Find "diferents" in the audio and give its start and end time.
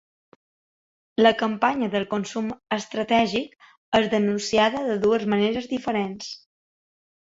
5.79-6.37